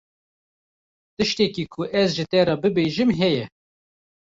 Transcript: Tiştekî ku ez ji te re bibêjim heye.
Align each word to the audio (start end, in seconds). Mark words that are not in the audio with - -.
Tiştekî 1.15 1.65
ku 1.73 1.81
ez 2.01 2.09
ji 2.17 2.25
te 2.31 2.39
re 2.47 2.55
bibêjim 2.61 3.09
heye. 3.19 3.45